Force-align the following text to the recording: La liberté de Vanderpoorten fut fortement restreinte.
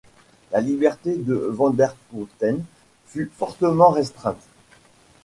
La 0.51 0.61
liberté 0.61 1.13
de 1.15 1.35
Vanderpoorten 1.35 2.63
fut 3.05 3.31
fortement 3.37 3.89
restreinte. 3.89 4.41